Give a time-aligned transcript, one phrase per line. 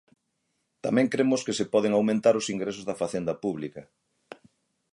[0.85, 3.81] Tamén cremos que se poden aumentar os ingresos da Facenda pública.